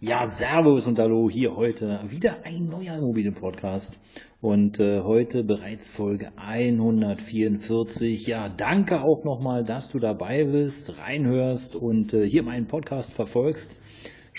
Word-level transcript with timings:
Ja, 0.00 0.28
Servus 0.28 0.86
und 0.86 0.96
Hallo, 1.00 1.28
hier 1.28 1.56
heute 1.56 1.98
wieder 2.06 2.44
ein 2.44 2.68
neuer 2.68 2.98
Immobilienpodcast 2.98 3.98
und 4.40 4.78
äh, 4.78 5.00
heute 5.00 5.42
bereits 5.42 5.90
Folge 5.90 6.30
144. 6.36 8.24
Ja, 8.28 8.48
danke 8.48 9.02
auch 9.02 9.24
nochmal, 9.24 9.64
dass 9.64 9.88
du 9.88 9.98
dabei 9.98 10.44
bist, 10.44 11.00
reinhörst 11.00 11.74
und 11.74 12.14
äh, 12.14 12.24
hier 12.24 12.44
meinen 12.44 12.68
Podcast 12.68 13.12
verfolgst. 13.12 13.76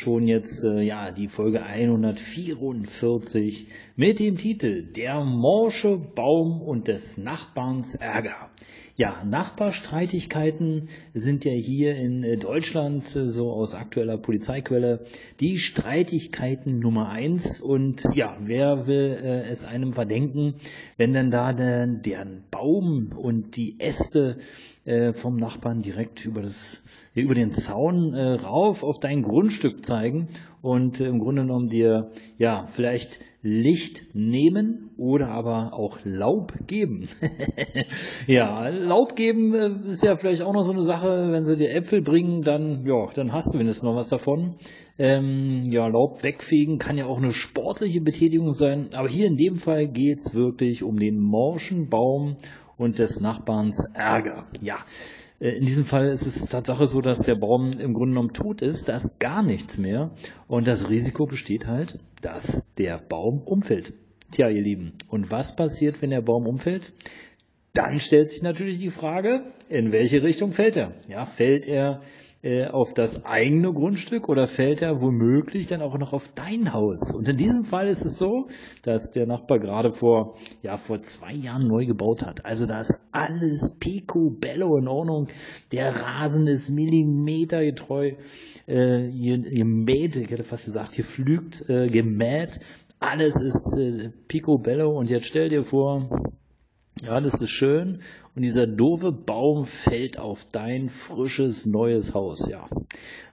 Schon 0.02 0.28
jetzt, 0.28 0.64
äh, 0.64 0.80
ja, 0.80 1.12
die 1.12 1.28
Folge 1.28 1.62
144 1.62 3.68
mit 3.98 4.22
dem 4.22 4.38
Titel 4.38 4.84
Der 4.84 5.26
morsche 5.26 5.98
Baum 5.98 6.62
und 6.62 6.88
des 6.88 7.18
Nachbarns 7.18 7.96
Ärger. 7.96 8.50
Ja, 8.96 9.22
Nachbarstreitigkeiten 9.26 10.88
sind 11.14 11.44
ja 11.44 11.52
hier 11.52 11.98
in 11.98 12.24
äh, 12.24 12.38
Deutschland 12.38 13.14
äh, 13.14 13.28
so 13.28 13.52
aus 13.52 13.76
aktueller 13.76 14.18
Polizeiquelle 14.18 15.04
die 15.42 15.58
Streitigkeiten 15.58 16.80
Nummer 16.80 17.10
eins. 17.10 17.60
Und 17.60 18.02
ja, 18.14 18.38
wer 18.40 18.88
will 18.88 19.20
äh, 19.22 19.50
es 19.50 19.66
einem 19.66 19.92
verdenken, 19.92 20.56
wenn 20.96 21.12
dann 21.12 21.30
da 21.30 21.52
der, 21.52 21.88
der 21.88 22.26
Baum 22.52 23.12
und 23.18 23.58
die 23.58 23.78
Äste 23.82 24.38
äh, 24.90 25.14
vom 25.14 25.36
Nachbarn 25.36 25.82
direkt 25.82 26.26
über 26.26 26.42
das 26.42 26.84
über 27.14 27.36
den 27.36 27.52
Zaun 27.52 28.14
äh, 28.14 28.34
rauf 28.34 28.84
auf 28.84 29.00
dein 29.00 29.22
Grundstück 29.22 29.86
zeigen 29.86 30.28
und 30.62 31.00
äh, 31.00 31.08
im 31.08 31.20
Grunde 31.20 31.44
genommen 31.44 31.68
dir 31.68 32.12
ja 32.38 32.66
vielleicht 32.68 33.20
Licht 33.42 34.14
nehmen 34.14 34.92
oder 34.98 35.30
aber 35.30 35.74
auch 35.74 36.00
Laub 36.04 36.54
geben. 36.68 37.08
ja, 38.28 38.68
Laub 38.70 39.16
geben 39.16 39.54
äh, 39.54 39.90
ist 39.90 40.04
ja 40.04 40.16
vielleicht 40.18 40.42
auch 40.42 40.54
noch 40.54 40.64
so 40.64 40.74
eine 40.74 40.84
Sache, 40.84 41.30
wenn 41.32 41.46
sie 41.46 41.56
dir 41.56 41.74
Äpfel 41.74 42.02
bringen, 42.02 42.42
dann 42.42 42.86
ja, 42.86 43.08
dann 43.14 43.32
hast 43.32 43.54
du 43.54 43.60
wenigstens 43.60 43.84
noch 43.84 43.96
was 43.96 44.10
davon. 44.10 44.56
Ähm, 44.98 45.72
ja, 45.72 45.88
Laub 45.88 46.24
wegfegen 46.24 46.78
kann 46.80 46.98
ja 46.98 47.06
auch 47.06 47.18
eine 47.18 47.32
sportliche 47.32 48.02
Betätigung 48.02 48.54
sein, 48.54 48.90
aber 48.94 49.08
hier 49.08 49.28
in 49.28 49.38
dem 49.38 49.56
Fall 49.56 49.88
geht's 49.88 50.34
wirklich 50.34 50.84
um 50.84 51.00
den 51.00 51.20
morschen 51.20 51.90
Baum 51.90 52.36
und 52.80 52.98
des 52.98 53.20
Nachbarns 53.20 53.86
Ärger. 53.94 54.48
Ja, 54.62 54.78
äh, 55.40 55.50
in 55.50 55.66
diesem 55.66 55.86
Fall 55.86 56.08
ist 56.08 56.26
es 56.26 56.46
Tatsache 56.46 56.88
so, 56.88 57.02
dass 57.02 57.20
der 57.20 57.36
Baum 57.36 57.74
im 57.74 57.94
Grunde 57.94 58.14
genommen 58.14 58.34
tot 58.34 58.62
ist, 58.64 58.90
da 58.90 58.96
ist 58.96 59.20
gar 59.20 59.44
nichts 59.44 59.78
mehr 59.78 60.12
und 60.48 60.66
das 60.66 60.90
Risiko 60.90 61.28
besteht 61.28 61.68
halt, 61.68 62.00
dass 62.22 62.66
der 62.78 62.98
Baum 62.98 63.42
umfällt. 63.42 63.94
Tja, 64.32 64.50
ihr 64.50 64.62
Lieben, 64.62 64.94
und 65.08 65.30
was 65.30 65.56
passiert, 65.56 66.02
wenn 66.02 66.12
der 66.12 66.22
Baum 66.22 66.48
umfällt? 66.48 66.94
Dann 67.74 68.00
stellt 68.00 68.30
sich 68.30 68.42
natürlich 68.42 68.78
die 68.78 68.90
Frage, 68.90 69.44
in 69.68 69.92
welche 69.92 70.24
Richtung 70.24 70.54
fällt 70.54 70.76
er? 70.76 70.94
Ja, 71.08 71.26
fällt 71.26 71.68
er 71.68 72.02
äh, 72.42 72.68
auf 72.68 72.94
das 72.94 73.26
eigene 73.26 73.74
Grundstück 73.74 74.30
oder 74.30 74.48
fällt 74.48 74.82
er 74.82 75.02
womöglich 75.02 75.68
dann 75.68 75.82
auch 75.82 75.98
noch 75.98 76.14
auf 76.14 76.30
dein 76.34 76.74
Haus? 76.74 77.12
Und 77.12 77.28
in 77.28 77.36
diesem 77.36 77.66
Fall 77.66 77.88
ist 77.88 78.06
es 78.06 78.18
so, 78.18 78.48
dass 78.82 79.12
der 79.12 79.26
Nachbar 79.26 79.60
gerade 79.60 79.92
vor, 79.92 80.36
ja, 80.62 80.78
vor 80.78 81.02
zwei 81.02 81.34
Jahren 81.34 81.68
neu 81.68 81.86
gebaut 81.86 82.26
hat. 82.26 82.46
Also 82.46 82.66
da 82.66 82.80
ist 82.80 83.02
alles 83.12 83.76
picobello 83.80 84.78
in 84.78 84.88
Ordnung. 84.88 85.28
Der 85.72 85.94
Rasen 86.02 86.48
ist 86.48 86.70
millimetergetreu 86.70 88.14
äh, 88.68 89.10
gemäht. 89.10 90.16
Ich 90.16 90.32
hätte 90.32 90.44
fast 90.44 90.66
gesagt, 90.66 90.96
hier 90.96 91.06
flügt 91.06 91.70
äh, 91.70 91.88
gemäht. 91.88 92.60
Alles 93.00 93.42
ist 93.42 93.78
äh, 93.78 94.12
picobello. 94.28 94.98
Und 94.98 95.10
jetzt 95.10 95.26
stell 95.26 95.50
dir 95.50 95.64
vor, 95.64 96.10
ja, 97.06 97.20
das 97.22 97.42
ist 97.42 97.50
schön. 97.50 98.02
Und 98.36 98.42
dieser 98.42 98.68
doofe 98.68 99.12
Baum 99.12 99.66
fällt 99.66 100.20
auf 100.20 100.46
dein 100.52 100.90
frisches 100.90 101.66
neues 101.66 102.14
Haus. 102.14 102.48
Ja. 102.50 102.68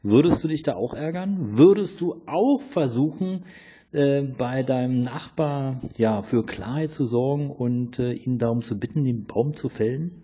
Würdest 0.02 0.42
du 0.44 0.48
dich 0.48 0.62
da 0.62 0.74
auch 0.74 0.94
ärgern? 0.94 1.58
Würdest 1.58 2.00
du 2.00 2.22
auch 2.26 2.60
versuchen, 2.60 3.44
äh, 3.92 4.22
bei 4.22 4.62
deinem 4.62 5.00
Nachbar 5.00 5.80
ja 5.96 6.22
für 6.22 6.44
Klarheit 6.44 6.90
zu 6.90 7.04
sorgen 7.04 7.50
und 7.50 7.98
äh, 7.98 8.12
ihn 8.12 8.38
darum 8.38 8.62
zu 8.62 8.78
bitten, 8.78 9.04
den 9.04 9.24
Baum 9.24 9.54
zu 9.54 9.68
fällen? 9.68 10.22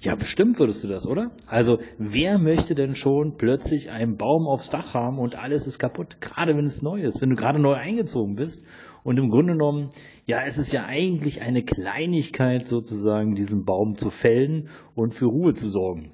Ja, 0.00 0.14
bestimmt 0.14 0.60
würdest 0.60 0.84
du 0.84 0.88
das, 0.88 1.08
oder? 1.08 1.32
Also, 1.46 1.80
wer 1.98 2.38
möchte 2.38 2.76
denn 2.76 2.94
schon 2.94 3.36
plötzlich 3.36 3.90
einen 3.90 4.16
Baum 4.16 4.46
aufs 4.46 4.70
Dach 4.70 4.94
haben 4.94 5.18
und 5.18 5.36
alles 5.36 5.66
ist 5.66 5.80
kaputt? 5.80 6.20
Gerade 6.20 6.56
wenn 6.56 6.66
es 6.66 6.82
neu 6.82 7.02
ist, 7.02 7.20
wenn 7.20 7.30
du 7.30 7.36
gerade 7.36 7.60
neu 7.60 7.74
eingezogen 7.74 8.36
bist. 8.36 8.64
Und 9.02 9.18
im 9.18 9.28
Grunde 9.28 9.54
genommen, 9.54 9.90
ja, 10.24 10.42
es 10.44 10.56
ist 10.56 10.72
ja 10.72 10.84
eigentlich 10.84 11.42
eine 11.42 11.64
Kleinigkeit 11.64 12.66
sozusagen, 12.66 13.34
diesen 13.34 13.64
Baum 13.64 13.96
zu 13.96 14.10
fällen 14.10 14.68
und 14.94 15.14
für 15.14 15.26
Ruhe 15.26 15.52
zu 15.52 15.68
sorgen. 15.68 16.12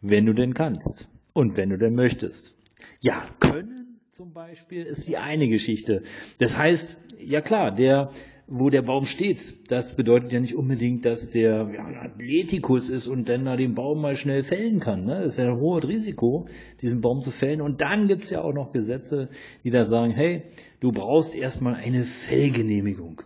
Wenn 0.00 0.26
du 0.26 0.32
denn 0.32 0.52
kannst. 0.52 1.08
Und 1.32 1.56
wenn 1.56 1.70
du 1.70 1.78
denn 1.78 1.94
möchtest. 1.94 2.56
Ja, 3.00 3.24
können 3.38 3.91
zum 4.12 4.34
Beispiel 4.34 4.82
ist 4.82 5.08
die 5.08 5.16
eine 5.16 5.48
Geschichte. 5.48 6.02
Das 6.36 6.58
heißt, 6.58 6.98
ja 7.18 7.40
klar, 7.40 7.74
der 7.74 8.10
wo 8.46 8.68
der 8.68 8.82
Baum 8.82 9.06
steht. 9.06 9.70
Das 9.70 9.96
bedeutet 9.96 10.34
ja 10.34 10.40
nicht 10.40 10.54
unbedingt, 10.54 11.06
dass 11.06 11.30
der 11.30 11.70
ja, 11.72 11.82
ein 11.86 11.96
Athletikus 11.96 12.90
ist 12.90 13.06
und 13.06 13.30
dann 13.30 13.46
da 13.46 13.56
den 13.56 13.74
Baum 13.74 14.02
mal 14.02 14.16
schnell 14.16 14.42
fällen 14.42 14.80
kann. 14.80 15.06
Ne? 15.06 15.22
Das 15.22 15.34
ist 15.34 15.38
ja 15.38 15.50
ein 15.50 15.58
hohes 15.58 15.88
Risiko, 15.88 16.46
diesen 16.82 17.00
Baum 17.00 17.22
zu 17.22 17.30
fällen. 17.30 17.62
Und 17.62 17.80
dann 17.80 18.06
gibt 18.06 18.24
es 18.24 18.30
ja 18.30 18.42
auch 18.42 18.52
noch 18.52 18.72
Gesetze, 18.72 19.30
die 19.64 19.70
da 19.70 19.84
sagen, 19.84 20.12
hey, 20.12 20.42
du 20.80 20.92
brauchst 20.92 21.34
erstmal 21.34 21.76
eine 21.76 22.04
Fellgenehmigung. 22.04 23.22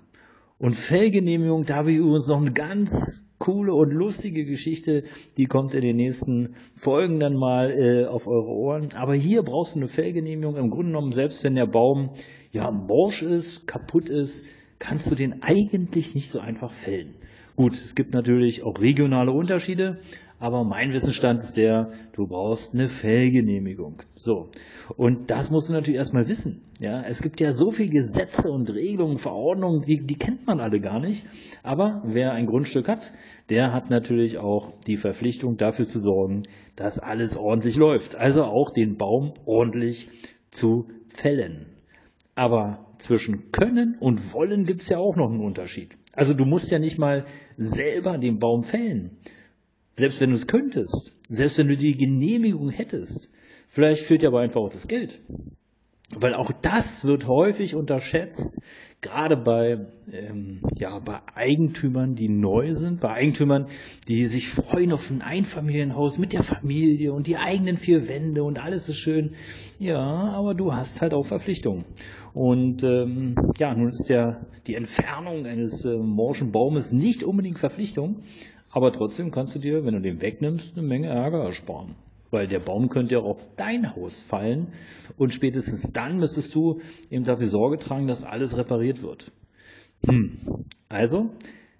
Und 0.59 0.77
Fellgenehmigung, 0.77 1.65
da 1.65 1.77
habe 1.77 1.91
ich 1.91 1.99
übrigens 1.99 2.29
noch 2.29 2.41
eine 2.41 2.53
ganz 2.53 3.26
coole 3.47 3.75
und 3.75 3.93
lustige 3.93 4.45
Geschichte, 4.45 5.05
die 5.37 5.47
kommt 5.47 5.73
in 5.75 5.83
den 5.83 5.95
nächsten 5.95 6.57
Folgen 6.75 7.21
dann 7.21 7.37
mal 7.37 7.71
äh, 7.71 8.05
auf 8.07 8.27
eure 8.27 8.49
Ohren. 8.49 8.89
Aber 8.97 9.15
hier 9.15 9.45
brauchst 9.45 9.77
du 9.77 9.79
eine 9.79 9.89
Fellgenehmigung. 9.89 10.57
Im 10.57 10.69
Grunde 10.69 10.87
genommen, 10.87 11.13
selbst 11.13 11.45
wenn 11.45 11.55
der 11.55 11.67
Baum 11.67 12.11
ja 12.51 12.73
morsch 12.73 13.23
ist, 13.23 13.69
kaputt 13.69 14.09
ist, 14.09 14.45
kannst 14.81 15.09
du 15.13 15.15
den 15.15 15.45
eigentlich 15.45 16.17
nicht 16.17 16.29
so 16.29 16.41
einfach 16.41 16.73
fällen. 16.73 17.15
Gut, 17.55 17.75
es 17.75 17.95
gibt 17.95 18.15
natürlich 18.15 18.65
auch 18.65 18.81
regionale 18.81 19.31
Unterschiede, 19.31 20.01
aber 20.39 20.65
mein 20.65 20.93
Wissensstand 20.93 21.43
ist 21.43 21.57
der, 21.57 21.93
du 22.13 22.27
brauchst 22.27 22.75
eine 22.75 22.89
Fellgenehmigung. 22.89 24.03
So. 24.15 24.51
Und 24.97 25.31
das 25.31 25.51
musst 25.51 25.69
du 25.69 25.73
natürlich 25.73 25.99
erstmal 25.99 26.29
wissen. 26.29 26.63
Ja, 26.79 27.03
es 27.03 27.23
gibt 27.23 27.41
ja 27.41 27.53
so 27.53 27.71
viele 27.71 27.89
Gesetze 27.89 28.53
und 28.53 28.69
Regelungen, 28.69 29.19
Verordnungen, 29.19 29.83
die, 29.83 30.05
die 30.05 30.19
kennt 30.19 30.47
man 30.47 30.61
alle 30.61 30.81
gar 30.81 31.01
nicht. 31.01 31.27
Aber 31.63 32.03
wer 32.05 32.33
ein 32.33 32.47
Grundstück 32.47 32.87
hat, 32.87 33.13
der 33.49 33.73
hat 33.73 33.89
natürlich 33.89 34.37
auch 34.37 34.73
die 34.87 34.99
Verpflichtung 34.99 35.57
dafür 35.57 35.87
zu 35.87 36.01
sorgen, 36.01 36.43
dass 36.77 36.99
alles 36.99 37.39
ordentlich 37.39 37.77
läuft. 37.77 38.15
Also 38.15 38.45
auch 38.45 38.71
den 38.71 38.97
Baum 38.97 39.33
ordentlich 39.47 40.11
zu 40.51 40.89
fällen. 41.09 41.67
Aber 42.35 42.87
zwischen 42.99 43.53
können 43.53 43.97
und 43.99 44.35
wollen 44.35 44.67
gibt 44.67 44.83
es 44.83 44.91
ja 44.91 44.99
auch 44.99 45.17
noch 45.17 45.31
einen 45.31 45.41
Unterschied. 45.41 45.97
Also 46.13 46.35
du 46.35 46.45
musst 46.45 46.71
ja 46.71 46.79
nicht 46.79 46.99
mal 46.99 47.25
selber 47.57 48.19
den 48.19 48.39
Baum 48.39 48.65
fällen. 48.65 49.19
Selbst 49.97 50.21
wenn 50.21 50.31
du 50.31 50.37
es 50.37 50.47
könntest. 50.47 51.13
Selbst 51.29 51.57
wenn 51.59 51.69
du 51.69 51.77
die 51.77 51.95
Genehmigung 51.95 52.69
hättest. 52.69 53.31
Vielleicht 53.69 54.03
fehlt 54.03 54.23
dir 54.23 54.29
aber 54.29 54.41
einfach 54.41 54.61
auch 54.61 54.71
das 54.71 54.89
Geld. 54.89 55.21
Weil 56.15 56.35
auch 56.35 56.53
das 56.53 57.05
wird 57.05 57.27
häufig 57.27 57.75
unterschätzt, 57.75 58.61
gerade 59.01 59.37
bei, 59.37 59.87
ähm, 60.13 60.61
ja, 60.77 61.01
bei 61.01 61.19
Eigentümern, 61.35 62.15
die 62.15 62.29
neu 62.29 62.75
sind, 62.75 63.01
bei 63.01 63.11
Eigentümern, 63.11 63.67
die 64.07 64.27
sich 64.27 64.49
freuen 64.49 64.93
auf 64.93 65.11
ein 65.11 65.21
Einfamilienhaus 65.21 66.19
mit 66.19 66.33
der 66.33 66.45
Familie 66.45 67.13
und 67.13 67.27
die 67.27 67.37
eigenen 67.37 67.77
vier 67.77 68.09
Wände 68.09 68.45
und 68.45 68.61
alles 68.61 68.89
ist 68.89 68.99
schön. 68.99 69.33
Ja, 69.81 69.99
aber 69.99 70.55
du 70.55 70.73
hast 70.75 71.03
halt 71.03 71.13
auch 71.13 71.27
Verpflichtungen. 71.27 71.87
Und 72.35 72.85
ähm, 72.85 73.35
ja, 73.59 73.75
nun 73.75 73.91
ist 73.91 74.09
der, 74.09 74.47
die 74.69 74.77
Entfernung 74.77 75.45
eines 75.47 75.85
äh, 75.85 75.97
morschen 75.97 76.53
Baumes 76.53 76.93
nicht 76.93 77.25
unbedingt 77.25 77.59
Verpflichtung, 77.59 78.23
aber 78.77 78.93
trotzdem 78.93 79.31
kannst 79.31 79.55
du 79.55 79.59
dir, 79.59 79.87
wenn 79.87 79.95
du 79.95 80.03
den 80.03 80.21
wegnimmst, 80.21 80.77
eine 80.77 80.87
Menge 80.87 81.09
Ärger 81.09 81.45
ersparen 81.45 81.95
weil 82.31 82.49
der 82.49 82.59
Baum 82.59 82.91
könnte 82.91 83.15
ja 83.15 83.21
auch 83.21 83.31
auf 83.31 83.47
dein 83.57 83.95
Haus 83.97 84.21
fallen 84.21 84.67
und 85.17 85.33
spätestens 85.33 85.93
dann 85.93 86.19
müsstest 86.19 86.55
du 86.55 86.81
eben 87.09 87.25
dafür 87.25 87.47
Sorge 87.47 87.79
tragen, 87.79 88.09
dass 88.09 88.25
alles 88.25 88.59
repariert 88.59 89.01
wird. 89.01 89.33
Hm. 90.05 90.37
Also 90.91 91.31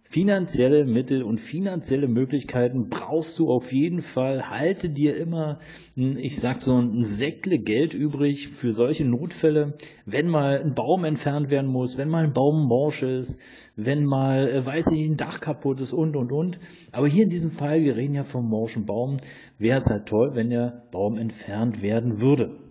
finanzielle 0.09 0.85
Mittel 0.85 1.23
und 1.23 1.41
finanzielle 1.41 2.09
Möglichkeiten 2.09 2.89
brauchst 2.89 3.39
du 3.39 3.51
auf 3.51 3.73
jeden 3.73 4.03
Fall. 4.03 4.51
Halte 4.51 4.89
dir 4.89 5.17
immer, 5.17 5.59
ich 5.95 6.41
sag 6.41 6.63
so 6.63 6.77
ein 6.77 7.03
Säckle 7.03 7.59
Geld 7.59 7.95
übrig 7.95 8.49
für 8.49 8.73
solche 8.73 9.05
Notfälle, 9.05 9.75
wenn 10.05 10.29
mal 10.29 10.61
ein 10.63 10.75
Baum 10.75 11.05
entfernt 11.05 11.51
werden 11.51 11.71
muss, 11.71 11.99
wenn 11.99 12.09
mal 12.09 12.25
ein 12.25 12.33
Baum 12.33 12.67
morsch 12.67 13.03
ist, 13.03 13.41
wenn 13.77 14.05
mal, 14.05 14.49
äh, 14.49 14.65
weiß 14.65 14.89
ich, 14.93 15.07
ein 15.07 15.17
Dach 15.17 15.41
kaputt 15.41 15.81
ist 15.81 15.93
und, 15.93 16.17
und, 16.17 16.33
und. 16.33 16.59
Aber 16.93 17.09
hier 17.09 17.25
in 17.25 17.31
diesem 17.31 17.51
Fall, 17.51 17.83
wir 17.83 17.97
reden 17.97 18.15
ja 18.15 18.23
vom 18.23 18.49
morschen 18.49 18.87
Baum, 18.87 19.17
wäre 19.59 19.79
es 19.79 19.91
halt 19.91 20.07
toll, 20.07 20.31
wenn 20.35 20.51
der 20.51 20.85
Baum 20.93 21.19
entfernt 21.19 21.83
werden 21.83 22.21
würde. 22.21 22.66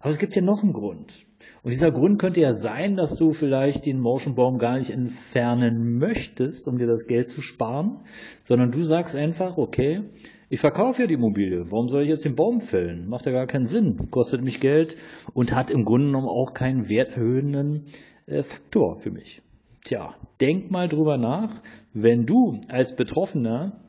Aber 0.00 0.10
es 0.10 0.18
gibt 0.18 0.34
ja 0.34 0.42
noch 0.42 0.62
einen 0.62 0.72
Grund. 0.72 1.26
Und 1.62 1.70
dieser 1.70 1.90
Grund 1.90 2.18
könnte 2.18 2.40
ja 2.40 2.52
sein, 2.52 2.96
dass 2.96 3.16
du 3.16 3.32
vielleicht 3.32 3.86
den 3.86 4.00
Motionbaum 4.00 4.58
gar 4.58 4.78
nicht 4.78 4.90
entfernen 4.90 5.98
möchtest, 5.98 6.66
um 6.68 6.78
dir 6.78 6.86
das 6.86 7.06
Geld 7.06 7.30
zu 7.30 7.42
sparen, 7.42 8.00
sondern 8.42 8.70
du 8.70 8.82
sagst 8.82 9.16
einfach, 9.16 9.58
okay, 9.58 10.02
ich 10.48 10.58
verkaufe 10.58 11.02
ja 11.02 11.06
die 11.06 11.14
Immobilie. 11.14 11.70
Warum 11.70 11.88
soll 11.88 12.02
ich 12.02 12.08
jetzt 12.08 12.24
den 12.24 12.34
Baum 12.34 12.60
fällen? 12.60 13.08
Macht 13.08 13.26
ja 13.26 13.32
gar 13.32 13.46
keinen 13.46 13.64
Sinn. 13.64 14.10
Kostet 14.10 14.42
mich 14.42 14.58
Geld 14.58 14.96
und 15.32 15.54
hat 15.54 15.70
im 15.70 15.84
Grunde 15.84 16.06
genommen 16.06 16.28
auch 16.28 16.54
keinen 16.54 16.88
werterhöhenden 16.88 17.84
äh, 18.26 18.42
Faktor 18.42 18.96
für 18.96 19.10
mich. 19.10 19.42
Tja, 19.84 20.14
denk 20.40 20.70
mal 20.70 20.88
drüber 20.88 21.18
nach, 21.18 21.62
wenn 21.92 22.26
du 22.26 22.60
als 22.68 22.96
Betroffener 22.96 23.80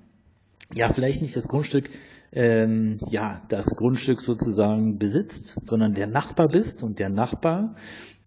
ja 0.74 0.90
vielleicht 0.90 1.22
nicht 1.22 1.36
das 1.36 1.48
Grundstück 1.48 1.90
ähm, 2.34 3.00
ja, 3.10 3.42
das 3.50 3.76
Grundstück 3.76 4.22
sozusagen 4.22 4.98
besitzt, 4.98 5.58
sondern 5.64 5.94
der 5.94 6.08
Nachbar 6.08 6.48
bist 6.48 6.84
und 6.84 7.00
der 7.00 7.10
Nachbar, 7.10 7.76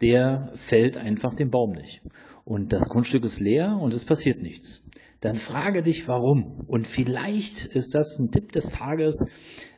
der 0.01 0.51
fällt 0.55 0.97
einfach 0.97 1.35
den 1.35 1.51
Baum 1.51 1.73
nicht. 1.73 2.03
Und 2.45 2.73
das 2.73 2.89
Grundstück 2.89 3.25
ist 3.25 3.41
leer 3.41 3.79
und 3.81 3.95
es 3.95 4.05
passiert 4.05 4.43
nichts. 4.43 4.83
Dann 5.21 5.37
frage 5.37 5.81
dich, 5.81 6.07
warum. 6.07 6.61
Und 6.67 6.87
vielleicht 6.87 7.65
ist 7.65 7.95
das 7.95 8.19
ein 8.19 8.31
Tipp 8.31 8.53
des 8.53 8.71
Tages. 8.71 9.27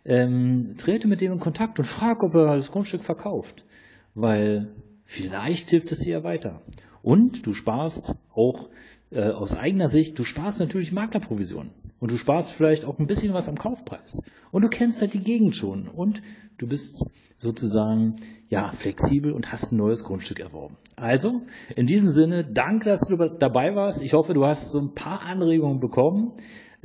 Ähm, 0.04 0.74
trete 0.76 1.06
mit 1.06 1.20
dem 1.20 1.32
in 1.32 1.38
Kontakt 1.38 1.78
und 1.78 1.84
frag, 1.84 2.24
ob 2.24 2.34
er 2.34 2.56
das 2.56 2.72
Grundstück 2.72 3.04
verkauft. 3.04 3.64
Weil 4.14 4.74
vielleicht 5.04 5.70
hilft 5.70 5.92
es 5.92 6.00
dir 6.00 6.24
weiter. 6.24 6.62
Und 7.06 7.46
du 7.46 7.54
sparst 7.54 8.16
auch 8.34 8.68
äh, 9.12 9.30
aus 9.30 9.54
eigener 9.54 9.86
Sicht, 9.86 10.18
du 10.18 10.24
sparst 10.24 10.58
natürlich 10.58 10.90
Maklerprovisionen. 10.90 11.70
Und 12.00 12.10
du 12.10 12.18
sparst 12.18 12.50
vielleicht 12.50 12.84
auch 12.84 12.98
ein 12.98 13.06
bisschen 13.06 13.32
was 13.32 13.48
am 13.48 13.56
Kaufpreis. 13.56 14.18
Und 14.50 14.62
du 14.62 14.68
kennst 14.68 15.00
halt 15.00 15.14
die 15.14 15.22
Gegend 15.22 15.54
schon. 15.54 15.86
Und 15.86 16.20
du 16.58 16.66
bist 16.66 17.04
sozusagen, 17.38 18.16
ja, 18.48 18.72
flexibel 18.72 19.30
und 19.30 19.52
hast 19.52 19.70
ein 19.70 19.76
neues 19.76 20.02
Grundstück 20.02 20.40
erworben. 20.40 20.78
Also, 20.96 21.42
in 21.76 21.86
diesem 21.86 22.10
Sinne, 22.10 22.42
danke, 22.42 22.90
dass 22.90 23.02
du 23.02 23.16
dabei 23.16 23.76
warst. 23.76 24.02
Ich 24.02 24.12
hoffe, 24.12 24.34
du 24.34 24.44
hast 24.44 24.72
so 24.72 24.80
ein 24.80 24.92
paar 24.92 25.20
Anregungen 25.20 25.78
bekommen, 25.78 26.32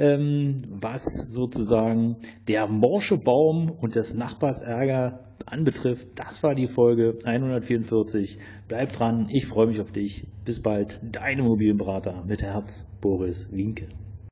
ähm, 0.02 0.64
was 0.68 1.32
sozusagen 1.32 2.18
der 2.48 2.68
morsche 2.68 3.20
Baum 3.20 3.70
und 3.70 3.94
des 3.94 4.16
Nachbars 4.16 4.64
Ärger 4.64 5.20
anbetrifft. 5.46 6.08
Das 6.20 6.42
war 6.42 6.56
die 6.56 6.68
Folge 6.68 7.20
144. 7.24 8.40
Bleib 8.68 8.92
dran. 8.94 9.28
Ich 9.30 9.46
freue 9.46 9.68
mich 9.68 9.80
auf 9.80 9.92
dich. 9.92 10.28
Bis 10.44 10.60
bald. 10.62 11.00
Dein 11.04 11.40
Immobilienberater 11.40 12.24
mit 12.26 12.42
Herz, 12.42 12.90
Boris 13.00 13.52
Winke. 13.52 13.88